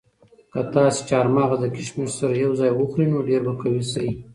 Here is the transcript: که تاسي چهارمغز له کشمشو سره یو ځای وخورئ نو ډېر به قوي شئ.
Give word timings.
که 0.51 0.61
تاسي 0.73 1.01
چهارمغز 1.09 1.59
له 1.63 1.67
کشمشو 1.75 2.15
سره 2.19 2.33
یو 2.43 2.51
ځای 2.59 2.71
وخورئ 2.73 3.07
نو 3.13 3.25
ډېر 3.29 3.41
به 3.47 3.53
قوي 3.61 3.83
شئ. 3.91 4.09